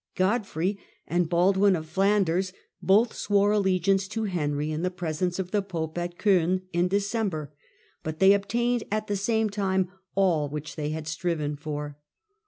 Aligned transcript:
Godfrey 0.15 0.79
and 1.07 1.25
PJPg^^j^ 1.25 1.29
Baldwin 1.29 1.75
of 1.75 1.85
Flanders 1.85 2.53
both 2.81 3.13
swore 3.13 3.51
allegiance 3.51 4.07
to 4.07 4.21
Lotharingia 4.23 4.29
Henry 4.29 4.71
in 4.71 4.81
the 4.81 4.89
presence 4.89 5.37
of 5.37 5.51
the 5.51 5.61
pope, 5.61 5.95
at 5.95 6.17
Coin, 6.17 6.63
in 6.73 6.87
December, 6.87 7.53
but 8.01 8.17
they 8.17 8.33
obtained 8.33 8.83
at 8.91 9.05
the 9.05 9.15
same 9.15 9.51
time 9.51 9.89
all 10.15 10.49
which 10.49 10.75
they 10.75 10.89
had 10.89 11.07
striven 11.07 11.55
for. 11.55 11.99